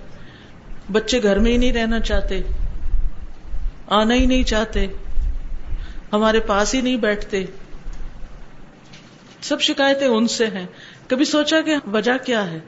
[0.91, 2.41] بچے گھر میں ہی نہیں رہنا چاہتے۔
[3.87, 4.87] آنا ہی نہیں چاہتے۔
[6.13, 7.45] ہمارے پاس ہی نہیں بیٹھتے۔
[9.41, 10.65] سب شکایتیں ان سے ہیں۔
[11.07, 12.59] کبھی سوچا کہ وجہ کیا ہے؟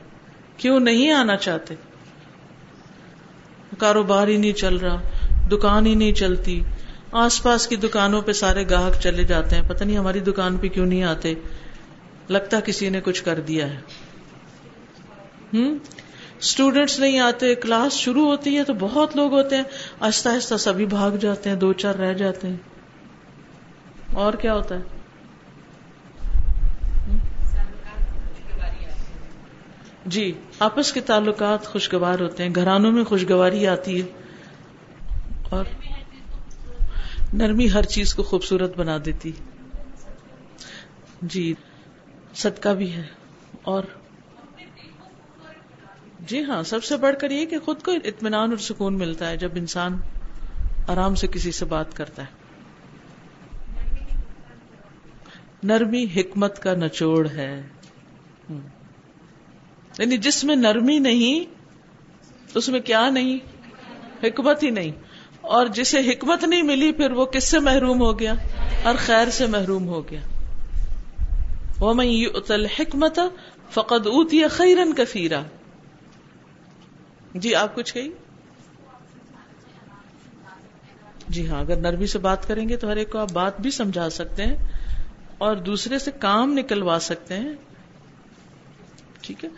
[0.58, 1.76] کیوں نہیں آنا چاہتے؟
[3.78, 5.02] کاروبار ہی نہیں چل رہا۔
[5.52, 6.64] دکان ہی نہیں چلتی۔
[7.12, 10.68] آس پاس کی دکانوں پہ سارے گاہک چلے جاتے ہیں۔ پتہ نہیں ہماری دکان پہ
[10.68, 11.34] کیوں نہیں آتے۔
[12.30, 13.78] لگتا کسی نے کچھ کر دیا ہے۔
[15.54, 15.76] ہوں
[16.40, 19.64] اسٹوڈینٹس نہیں آتے کلاس شروع ہوتی ہے تو بہت لوگ ہوتے ہیں،
[20.00, 22.58] آہستہ آہستہ سبھی بھاگ جاتے ہیں، دو چار رہ جاتے ہیں۔
[24.14, 24.82] اور کیا ہوتا ہے؟
[30.06, 34.08] جی آپس کے تعلقات خوشگوار ہوتے ہیں، گھرانوں میں خوشگواری آتی ہے۔
[35.50, 35.66] اور
[37.34, 39.32] نرمی ہر چیز کو خوبصورت بنا دیتی۔
[41.22, 41.54] جی
[42.36, 43.04] صدقہ بھی ہے۔
[43.62, 43.84] اور
[46.26, 49.38] جی ہاں سب سے بڑھ کر یہ کہ خود کو اطمینان اور سکون ملتا ہے
[49.38, 49.98] جب انسان
[50.88, 52.46] آرام سے کسی سے بات کرتا ہے۔
[55.64, 57.62] نرمی حکمت کا نچوڑ ہے۔
[60.00, 61.54] یعنی جس میں نرمی نہیں،
[62.56, 63.40] اس میں کیا نہیں؟
[64.24, 64.92] حکمت ہی نہیں۔
[65.42, 68.34] اور جسے حکمت نہیں ملی، پھر وہ کس سے محروم ہو گیا؟
[68.84, 70.20] اور خیر سے محروم ہو گیا۔
[71.80, 73.20] وہ میں اتل حکمت
[73.70, 75.42] فقد اوتی خیرن کفیرا
[77.36, 78.12] جی آپ کچھ کہی
[81.28, 83.72] جی ہاں اگر نرمی سے بات کریں گے تو ہر ایک کو آپ بات بھی
[83.72, 84.56] سمجھا سکتے ہیں
[85.38, 87.54] اور دوسرے سے کام نکلوا سکتے ہیں۔
[89.22, 89.50] ٹھیک ہے؟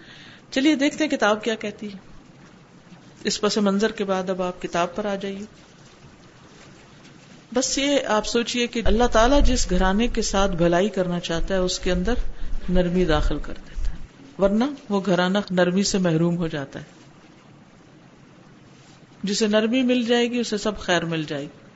[0.51, 1.97] چلیے، دیکھتے ہیں کتاب کیا کہتی ہے۔
[3.23, 5.45] اس پس منظر کے بعد اب آپ کتاب پر آ جائیے۔
[7.53, 11.59] بس یہ آپ سوچئے کہ اللہ تعالیٰ جس گھرانے کے ساتھ بھلائی کرنا چاہتا ہے،
[11.59, 12.13] اس کے اندر
[12.69, 13.95] نرمی داخل کر دیتا ہے۔
[14.39, 16.96] ورنہ وہ گھرانہ نرمی سے محروم ہو جاتا ہے۔
[19.23, 21.67] جسے نرمی مل جائے گی، اسے سب خیر مل جائے گی۔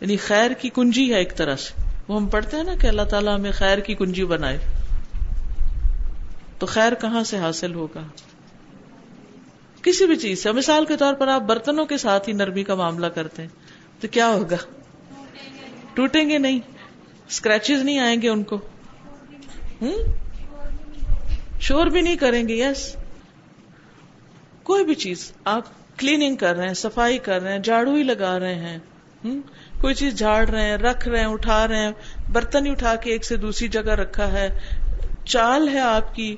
[0.00, 3.02] یعنی خیر کی کنجی ہے ایک طرح سے۔ وہ ہم پڑھتے ہیں نا کہ اللہ
[3.02, 4.58] تعالیٰ ہمیں خیر کی کنجی بنائے۔
[6.58, 8.02] تو خیر کہاں سے حاصل ہوگا؟
[9.82, 12.74] کسی بھی چیز سے۔ مثال کے طور پر آپ برتنوں کے ساتھ ہی نرمی کا
[12.74, 13.48] معاملہ کرتے ہیں۔
[14.00, 14.56] تو کیا ہوگا؟
[15.94, 16.60] ٹوٹیں گے نہیں۔
[17.28, 18.60] اسکریچز نہیں آئیں گے ان کو۔
[21.60, 22.96] شور بھی نہیں کریں گے یس
[24.62, 25.64] کوئی بھی چیز آپ
[25.98, 28.78] کلیننگ کر رہے ہیں، صفائی کر رہے ہیں، جھاڑو ہی لگا رہے ہیں
[29.80, 31.92] کوئی چیز جھاڑ رہے ہیں، رکھ رہے ہیں، اٹھا رہے ہیں،
[32.32, 34.58] برتن ہی اٹھا کے ایک سے دوسری جگہ رکھا ہے۔
[35.24, 36.36] چال ہے آپ کی۔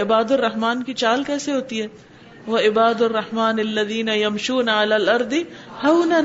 [0.00, 1.86] عباد الرحمان کی چال کیسے ہوتی ہے؟
[2.46, 5.34] وہ عباد الرحمان الدین یمشون الارض
[5.84, 6.20] ہونا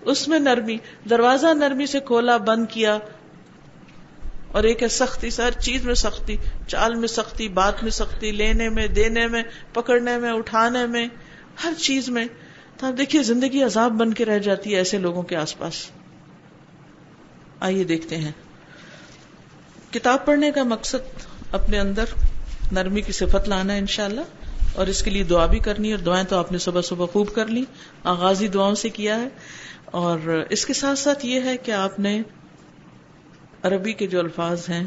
[0.00, 0.76] اس میں نرمی،
[1.10, 2.98] دروازہ نرمی سے کھولا، بند کیا۔
[4.52, 8.32] اور ایک ہے سختی سے ہر چیز میں سختی، چال میں سختی، بات میں سختی،
[8.32, 11.08] لینے میں، دینے میں، پکڑنے میں، اٹھانے میں،
[11.64, 12.26] ہر چیز میں۔
[12.76, 15.90] تو آپ دیکھیے، زندگی عذاب بن کے رہ جاتی ہے ایسے لوگوں کے آس پاس۔
[17.60, 18.32] آئیے دیکھتے ہیں۔
[19.90, 22.04] کتاب پڑھنے کا مقصد اپنے اندر
[22.72, 24.20] نرمی کی صفت لانا ہے انشاءاللہ،
[24.74, 27.34] اور اس کے لیے دعا بھی کرنی اور دعائیں تو آپ نے صبح صبح خوب
[27.34, 27.64] کر لی۔
[28.04, 29.28] آغازی دعاؤں سے کیا ہے۔
[29.84, 32.22] اور اس کے ساتھ ساتھ یہ ہے کہ آپ نے
[33.62, 34.84] عربی کے جو الفاظ ہیں،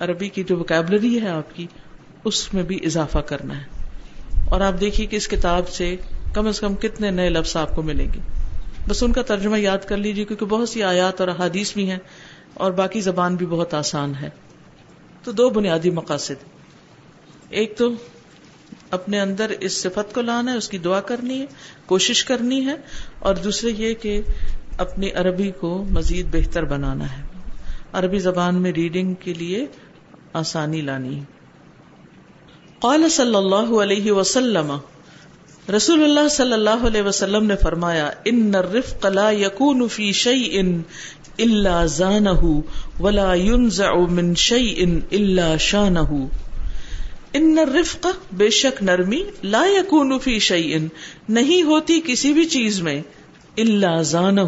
[0.00, 1.66] عربی کی جو وکیبلری ہے آپ کی،
[2.24, 3.64] اس میں بھی اضافہ کرنا ہے۔
[4.50, 5.96] اور آپ دیکھیے کہ اس کتاب سے
[6.34, 8.20] کم از کم کتنے نئے لفظ آپ کو ملیں گے۔
[8.88, 11.98] بس ان کا ترجمہ یاد کر لیجیے کیونکہ بہت سی آیات اور احادیث بھی ہیں
[12.54, 14.30] اور باقی زبان بھی بہت آسان ہے۔
[15.24, 16.44] تو دو بنیادی مقاصد۔
[17.48, 17.90] ایک تو
[18.90, 21.46] اپنے اندر اس صفت کو لانا ہے، اس کی دعا کرنی ہے،
[21.86, 22.74] کوشش کرنی ہے،
[23.18, 24.20] اور دوسرے یہ کہ
[24.78, 27.31] اپنی عربی کو مزید بہتر بنانا ہے۔
[27.92, 29.66] عربی زبان میں ریڈنگ کے لیے
[30.32, 31.20] آسانی لانی۔
[32.78, 34.76] قال صلی اللہ علیہ وسلم،
[35.76, 40.62] رسول اللہ صلی اللہ علیہ وسلم نے فرمایا، ان الرفق لا يكون في شيء
[41.38, 42.60] الا زانه
[43.00, 46.24] ولا ينزع من شيء الا شانه
[47.32, 50.88] ان رفق بے شک نرمی لا یکون فی شیئن،
[51.28, 53.00] نہیں ہوتی کسی بھی چیز میں
[53.58, 54.38] اللہ زان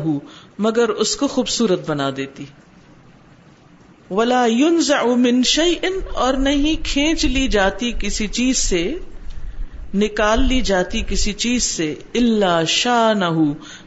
[0.58, 2.44] مگر اس کو خوبصورت بنا دیتی۔
[4.10, 8.94] ولا ينزع من شیئن اور نہیں کھینچ لی جاتی کسی چیز سے،
[9.94, 13.24] نکال لی جاتی کسی چیز سے اللہ شاہ نہ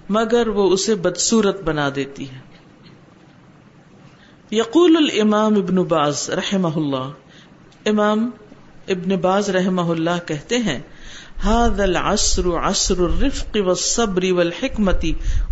[0.10, 2.40] مگر وہ اسے بدسورت بنا دیتی ہے۔
[4.52, 7.10] یقول الامام ابن باز رحمہ اللہ،
[7.86, 8.30] امام
[8.88, 10.80] ابن باز رحمہ اللہ کہتے ہیں،
[11.46, 15.06] هذا العصر عصر الرفق والصبر والحکمت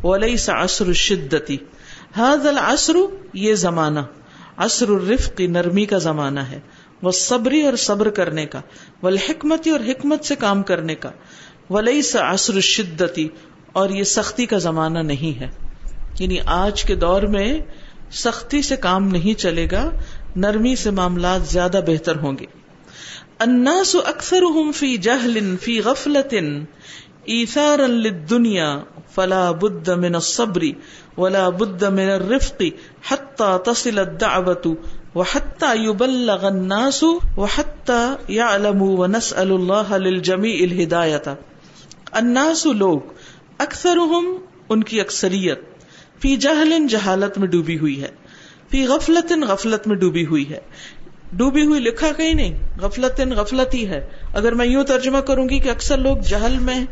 [0.03, 1.51] وليس عصر الشدت۔
[2.19, 2.93] هذا العصر
[3.33, 3.99] یہ زمانہ۔
[4.57, 6.59] عصر الرفق نرمی کا زمانہ ہے۔
[7.03, 8.61] والصبر اور صبر کرنے کا۔
[9.03, 11.11] والحکمت اور حکمت سے کام کرنے کا۔
[11.69, 13.19] وليس عصر الشدت
[13.73, 15.47] اور یہ سختی کا زمانہ نہیں ہے۔
[16.19, 17.59] یعنی آج کے دور میں
[18.11, 19.91] سختی سے کام نہیں چلے گا،
[20.35, 22.45] نرمی سے معاملات زیادہ بہتر ہوں گے۔
[23.39, 26.47] الناس اکثرهم في جهل في غفلة
[27.25, 28.79] ايثارا للدنيا
[29.15, 30.63] فلا بد من الصبر
[31.17, 32.61] ولا بد من الرفق
[33.07, 34.73] حتى تصل الدعوة
[35.15, 37.03] وحتى يبلغ الناس
[37.37, 41.33] وحتى يعلموا ونسأل الله للجميع الهداية.
[42.11, 42.99] الناس لوگ،
[43.57, 44.25] اکثرهم
[44.69, 45.61] ان کی اکثریت
[46.21, 48.07] فی جہل جہالت میں ڈوبی ہوئی ہے،
[48.71, 50.59] فی غفلت غفلت میں ڈوبی ہوئی ہے۔
[51.33, 55.59] ڈوبی ہوئی لکھا کہیں نہیں، غفلت غفلت ہی ہے۔ اگر میں یوں ترجمہ کروں گی
[55.59, 56.85] کہ اکثر لوگ جہل میں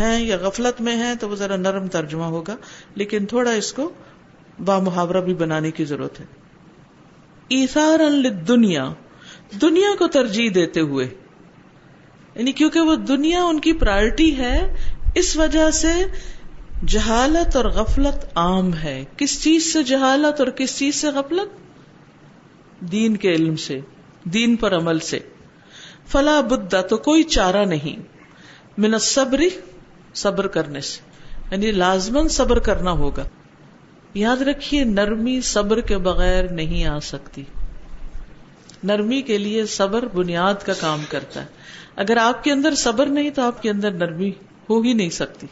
[0.00, 2.56] ہیں یا غفلت میں ہیں تو وہ ذرا نرم ترجمہ ہوگا،
[2.94, 3.92] لیکن تھوڑا اس کو
[4.64, 6.24] با محاورہ بھی بنانے کی ضرورت ہے۔
[7.48, 7.98] ایسار
[8.30, 8.92] دنیا
[9.62, 11.08] دنیا کو ترجیح دیتے ہوئے۔
[12.34, 14.74] یعنی کیونکہ وہ دنیا ان کی پرائرٹی ہے،
[15.14, 15.92] اس وجہ سے
[16.86, 21.58] جہالت اور غفلت عام ہے۔ کس چیز سے جہالت اور کس چیز سے غفلت؟
[22.92, 23.80] دین کے علم سے،
[24.24, 25.18] دین پر عمل سے۔
[26.06, 27.96] فلا بدہ تو کوئی چارہ نہیں۔
[28.78, 29.48] من صبری
[30.14, 31.00] صبر کرنے سے۔
[31.50, 33.24] یعنی لازمن صبر کرنا ہوگا۔
[34.14, 37.44] یاد رکھیے، نرمی صبر کے بغیر نہیں آ سکتی۔
[38.84, 41.46] نرمی کے لیے صبر بنیاد کا کام کرتا ہے۔
[41.96, 44.30] اگر آپ کے اندر صبر نہیں تو آپ کے اندر نرمی
[44.70, 45.46] ہو ہی نہیں سکتی۔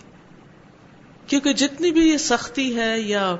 [1.26, 3.36] کیونکہ جتنی بھی یہ سختی ہے یا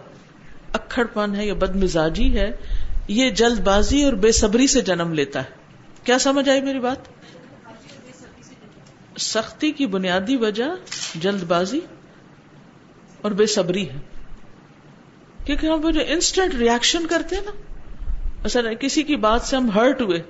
[0.73, 2.51] اکڑ پن ہے یا بد مزاجی ہے،
[3.09, 5.51] یہ جلد بازی اور بے صبری سے جنم لیتا ہے۔
[6.05, 6.99] کیا سمجھ آئی میری بات؟
[9.19, 10.65] سختی کی بنیادی وجہ
[11.15, 11.81] جلد بازی
[13.23, 13.99] اور بے صبری ہے۔
[15.45, 17.51] کیونکہ ہم جو انسٹنٹ ریئیکشن کرتے ہیں نا
[18.45, 20.23] اصل کسی کی بات سے ہم ہرٹ ہوئے،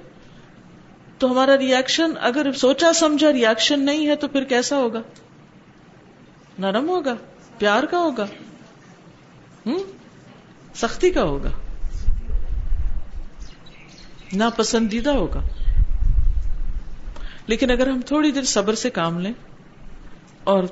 [1.19, 5.01] تو ہمارا ریئیکشن اگر سوچا سمجھا ریئیکشن نہیں ہے تو پھر کیسا ہوگا؟
[6.59, 7.15] نرم ہوگا،
[7.59, 8.27] پیار کا ہوگا
[9.67, 9.79] ہوں
[10.75, 11.51] سختی کا ہوگا۔
[14.33, 15.41] ناپسندیدہ ہوگا۔
[17.47, 19.33] لیکن اگر ہم تھوڑی دیر صبر سے کام لیں
[20.45, 20.65] اور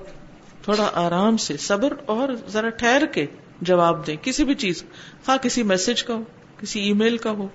[0.62, 3.26] تھوڑا آرام سے صبر اور ذرا ٹھہر کے
[3.60, 4.84] جواب دیں، کسی بھی چیز
[5.28, 6.22] ہاں کسی میسج کا ہو،
[6.58, 7.48] کسی ای میل کا ہو،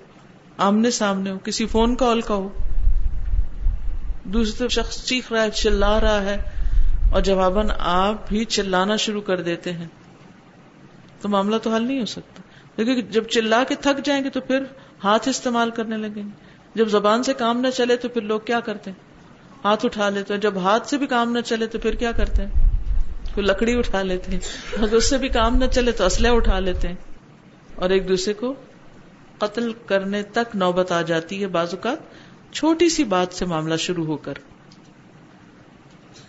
[0.58, 2.48] آمنے سامنے ہو، کسی فون کال کا ہو،
[4.24, 6.36] دوسرے شخص چیخ رہا ہے، چلا رہا ہے
[7.10, 9.86] اور جواباً آپ بھی چلانا شروع کر دیتے ہیں،
[11.20, 12.42] تو معاملہ تو حل نہیں ہو سکتا۔
[12.76, 14.62] کیونکہ جب چلا کے تھک جائیں گے تو پھر
[15.04, 18.60] ہاتھ استعمال کرنے لگیں گے۔ جب زبان سے کام نہ چلے تو پھر لوگ کیا
[18.60, 19.09] کرتے ہیں؟
[19.64, 22.42] ہاتھ اٹھا لیتے ہیں۔ جب ہاتھ سے بھی کام نہ چلے تو پھر کیا کرتے
[22.42, 22.50] ہیں؟
[23.34, 24.38] پھر لکڑی اٹھا لیتے ہیں۔
[24.82, 26.94] اگر اس سے بھی کام نہ چلے تو اسلحہ اٹھا لیتے ہیں۔
[27.74, 28.54] اور ایک دوسرے کو
[29.38, 31.98] قتل کرنے تک نوبت آ جاتی ہے۔ بعض اوقات
[32.54, 34.34] چھوٹی سی بات سے معاملہ شروع ہو کر۔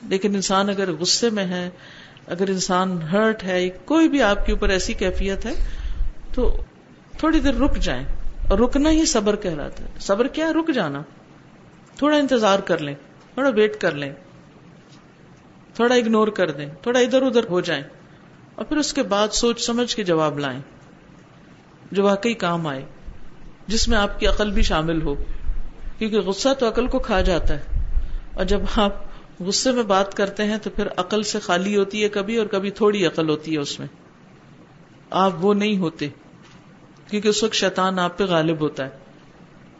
[0.10, 1.70] لیکن انسان اگر غصے میں ہے،
[2.28, 5.54] اگر انسان ہرٹ ہے، کوئی بھی آپ کے اوپر ایسی کیفیت ہے،
[6.34, 6.58] تو
[7.18, 8.06] تھوڑی دیر رک جائیں۔
[8.50, 11.02] اور رکنا ہی صبر کہلاتا ہے۔ صبر کیا رک جانا۔
[11.96, 12.96] تھوڑا انتظار کر لیں۔
[13.34, 14.14] تھوڑا ویٹ کر لیں۔
[15.74, 17.84] تھوڑا اگنور کر دیں۔ تھوڑا ادھر ادھر ہو جائیں۔
[18.56, 20.60] اور پھر اس کے بعد سوچ سمجھ کے جواب لائیں۔
[21.92, 22.86] جو واقعی کام آئے۔
[23.68, 25.16] جس میں آپ کی عقل بھی شامل ہو۔
[25.98, 27.64] کیونکہ غصہ تو عقل کو کھا جاتا ہے۔
[28.34, 28.96] اور جب آپ
[29.40, 32.72] غصے میں بات کرتے ہیں تو پھر عقل سے خالی ہوتی ہے کبھی اور کبھی
[32.72, 33.88] تھوڑی عقل ہوتی ہے اس میں۔
[35.10, 36.10] آپ وہ نہیں ہوتے۔
[37.08, 38.90] کیونکہ اس وقت شیطان آپ پہ غالب ہوتا ہے۔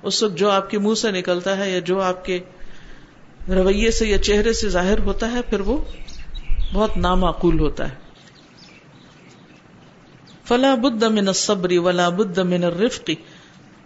[0.04, 2.40] اس وقت جو آپ کے منہ سے نکلتا ہے یا جو آپ کے
[3.52, 5.78] رویے سے یا چہرے سے ظاہر ہوتا ہے، پھر وہ
[6.74, 7.96] بہت نامعقول ہوتا ہے۔
[10.44, 13.10] فلا بد من الصبر ولا بد من الرفق۔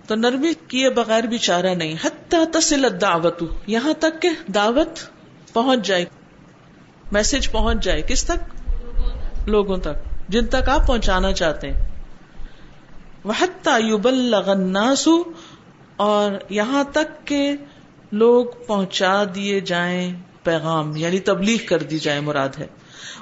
[0.08, 5.00] تو نرمی کیے بغیر بھی چارہ نہیں۔ حتی تصل الدعوت یہاں تک کہ دعوت
[5.54, 6.06] پہنچ جائے۔
[7.12, 8.72] میسج پہنچ جائے۔ کس تک؟
[9.50, 9.94] لوگوں تک۔
[10.30, 11.82] جن تک آپ پہنچانا چاہتے ہیں۔
[14.06, 15.08] الناس۔
[15.98, 17.56] اور یہاں تک کہ
[18.16, 22.68] لوگ پہنچا دیے جائیں پیغام یعنی تبلیغ کر دی جائے مراد ہے۔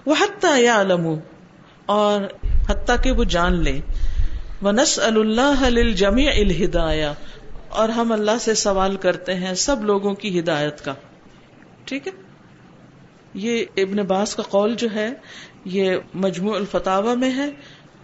[0.06, 1.08] وہ حتیٰ یا علم
[1.86, 2.22] اور
[2.70, 3.80] حتیٰ کہ وہ جان لے
[4.62, 7.14] وہ نس اللہ جمی الہدایا
[7.70, 10.94] اور ہم اللہ سے سوال کرتے ہیں سب لوگوں کی ہدایت کا۔
[11.86, 12.12] ٹھیک ہے؟
[13.34, 15.10] یہ ابن باس کا قول جو ہے،
[15.66, 17.50] یہ مجموع الفتاوا میں ہے،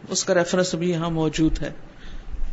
[0.09, 1.71] اس کا ریفرنس بھی یہاں موجود ہے۔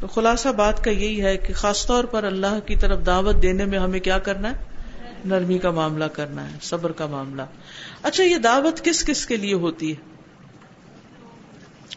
[0.01, 3.65] تو خلاصہ بات کا یہی ہے کہ خاص طور پر اللہ کی طرف دعوت دینے
[3.65, 4.65] میں ہمیں کیا کرنا ہے؟
[5.25, 7.43] نرمی کا معاملہ کرنا ہے، صبر کا معاملہ۔
[8.03, 9.95] اچھا یہ دعوت کس کس کے لیے ہوتی ہے؟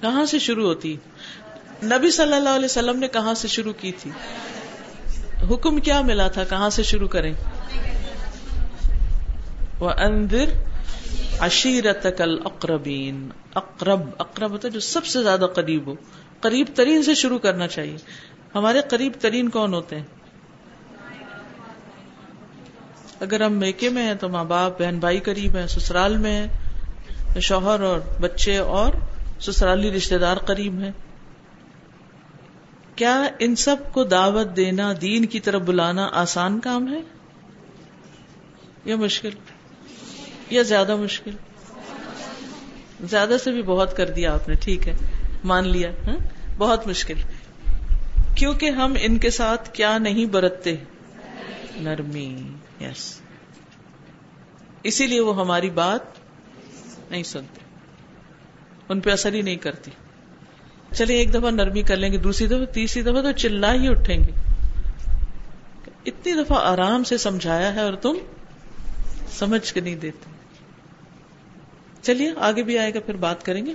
[0.02, 0.98] کہاں سے شروع ہوتی؟
[1.84, 4.12] نبی صلی اللہ علیہ وسلم نے کہاں سے شروع کی تھی؟
[5.50, 7.34] حکم کیا ملا تھا؟ کہاں سے شروع کریں؟
[9.80, 10.46] وہ اندر
[11.40, 12.06] عشیرت
[12.46, 15.94] اقربین اقرب اقرب ہوتا جو سب سے زیادہ قریب ہو۔
[16.42, 17.98] قریب ترین سے شروع کرنا چاہیے۔
[18.56, 20.06] ہمارے قریب ترین کون ہوتے ہیں؟
[23.20, 26.48] اگر ہم میکے میں ہیں تو ماں باپ، بہن بھائی قریب ہیں، سسرال میں ہیں،
[27.40, 28.94] شوہر اور بچے اور
[29.40, 30.92] سسرالی رشتے دار قریب ہیں۔
[32.96, 37.02] کیا ان سب کو دعوت دینا، دین کی طرف بلانا آسان کام ہے؟
[38.86, 39.30] یا مشکل؟
[40.50, 41.32] یا زیادہ مشکل؟
[43.02, 44.96] زیادہ سے بھی بہت کر دیا آپ نے، ٹھیک ہے۔
[45.44, 45.92] مان لیا
[46.58, 47.14] بہت مشکل۔
[48.36, 50.76] کیونکہ ہم ان کے ساتھ کیا نہیں برتتے؟
[51.76, 53.22] نرمی یس
[54.84, 56.02] اسی لیے وہ ہماری بات
[57.12, 57.60] نہیں سنتے۔
[58.90, 59.92] ان پہ اثر ہی نہیں کرتی۔
[60.94, 64.18] چلے ایک دفعہ نرمی کر لیں گے، دوسری دفعہ، تیسری دفعہ تو چلا ہی اٹھیں
[64.18, 64.32] گے۔
[66.06, 68.14] اتنی دفعہ آرام سے سمجھایا ہے اور تم
[69.28, 70.32] سمجھ کے نہیں دیتے۔
[72.02, 73.74] چلیے، آگے بھی آئے گا، پھر بات کریں گے۔